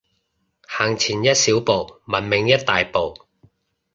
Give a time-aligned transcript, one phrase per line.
[0.67, 3.13] 行前一小步，文明一大步